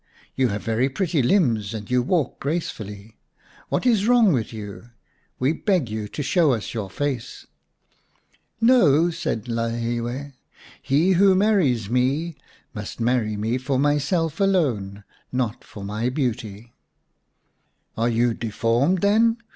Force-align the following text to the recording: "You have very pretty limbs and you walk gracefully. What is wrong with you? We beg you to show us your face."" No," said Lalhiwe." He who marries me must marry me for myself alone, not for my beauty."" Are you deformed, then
"You 0.35 0.47
have 0.47 0.63
very 0.63 0.89
pretty 0.89 1.21
limbs 1.21 1.75
and 1.75 1.91
you 1.91 2.01
walk 2.01 2.39
gracefully. 2.39 3.19
What 3.69 3.85
is 3.85 4.07
wrong 4.07 4.33
with 4.33 4.51
you? 4.51 4.89
We 5.37 5.53
beg 5.53 5.89
you 5.91 6.07
to 6.07 6.23
show 6.23 6.53
us 6.53 6.73
your 6.73 6.89
face."" 6.89 7.45
No," 8.59 9.11
said 9.11 9.43
Lalhiwe." 9.45 10.33
He 10.91 11.11
who 11.11 11.35
marries 11.35 11.87
me 11.87 12.35
must 12.73 12.99
marry 12.99 13.37
me 13.37 13.59
for 13.59 13.77
myself 13.77 14.39
alone, 14.39 15.03
not 15.31 15.63
for 15.63 15.83
my 15.83 16.09
beauty."" 16.09 16.73
Are 17.95 18.09
you 18.09 18.33
deformed, 18.33 19.01
then 19.01 19.37